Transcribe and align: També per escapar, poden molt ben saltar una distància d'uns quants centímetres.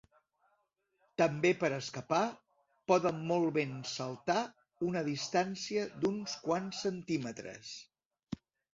També 1.21 1.51
per 1.63 1.69
escapar, 1.77 2.21
poden 2.93 3.21
molt 3.33 3.53
ben 3.59 3.77
saltar 3.93 4.41
una 4.91 5.07
distància 5.13 5.87
d'uns 6.03 6.37
quants 6.49 6.85
centímetres. 6.91 7.81